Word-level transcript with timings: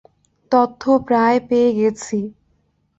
তথ্য 0.51 0.81
প্রায় 1.07 1.37
পেয়ে 1.47 1.69
গেছি। 1.73 2.19